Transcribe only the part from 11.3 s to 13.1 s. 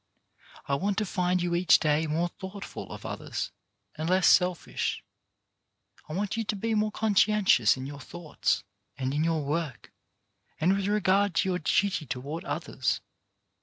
to your duty toward others.